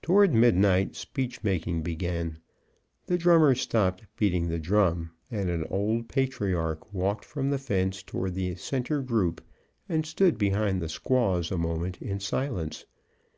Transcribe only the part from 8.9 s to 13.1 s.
group, and stood behind the squaws a moment in silence.